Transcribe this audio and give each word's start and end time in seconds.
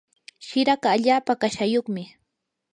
shiraka 0.45 0.87
allaapa 0.95 1.33
kashayuqmi. 1.41 2.03